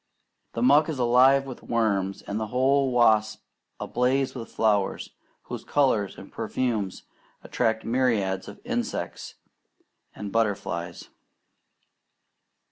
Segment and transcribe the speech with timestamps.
[0.53, 3.23] The muck is alive with worms; and the whole swamp
[3.79, 5.11] ablaze with flowers,
[5.43, 7.03] whose colours and perfumes
[7.43, 9.35] attract myriads of insects
[10.15, 11.09] and butterflies.